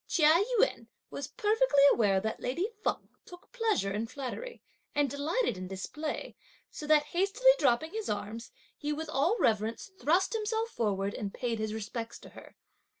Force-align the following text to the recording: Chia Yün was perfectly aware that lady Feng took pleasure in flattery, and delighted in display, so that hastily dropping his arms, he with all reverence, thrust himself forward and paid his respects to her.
Chia 0.07 0.43
Yün 0.59 0.87
was 1.11 1.27
perfectly 1.27 1.83
aware 1.93 2.19
that 2.19 2.39
lady 2.39 2.67
Feng 2.83 3.07
took 3.23 3.51
pleasure 3.51 3.91
in 3.93 4.07
flattery, 4.07 4.63
and 4.95 5.07
delighted 5.07 5.59
in 5.59 5.67
display, 5.67 6.35
so 6.71 6.87
that 6.87 7.03
hastily 7.13 7.51
dropping 7.59 7.91
his 7.91 8.09
arms, 8.09 8.49
he 8.75 8.91
with 8.91 9.09
all 9.09 9.37
reverence, 9.39 9.91
thrust 9.99 10.33
himself 10.33 10.69
forward 10.69 11.13
and 11.13 11.35
paid 11.35 11.59
his 11.59 11.71
respects 11.71 12.17
to 12.17 12.29
her. 12.29 12.55